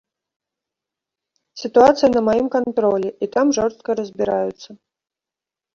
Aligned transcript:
Сітуацыя 1.63 2.09
на 2.15 2.21
маім 2.31 2.47
кантролі, 2.57 3.09
і 3.27 3.31
там 3.37 3.45
жорстка 3.61 3.89
разбіраюцца. 4.03 4.69